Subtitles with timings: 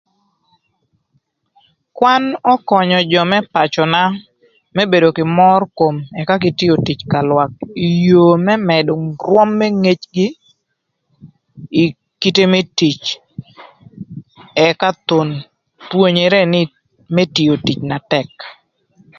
[1.97, 4.03] Kwan ökönyö jö më pacöna
[4.75, 7.53] më bedo kï mör kom ëka kï tio tic ka lwak
[7.85, 8.91] ï yoo më mëdö
[9.25, 10.27] rwöm më ngecgï
[11.81, 11.83] ï
[12.21, 13.01] kite më tic
[14.67, 15.29] ëka thon
[15.89, 16.41] pwonyere
[17.15, 18.31] më tio tic na tëk.